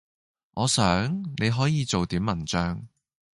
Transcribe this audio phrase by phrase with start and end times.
[0.57, 2.83] “我想，你可以做點文章……”